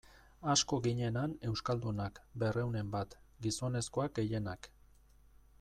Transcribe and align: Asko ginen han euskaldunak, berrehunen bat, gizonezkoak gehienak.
Asko 0.53 0.79
ginen 0.85 1.19
han 1.23 1.35
euskaldunak, 1.49 2.17
berrehunen 2.45 2.91
bat, 2.97 3.15
gizonezkoak 3.47 4.17
gehienak. 4.21 4.73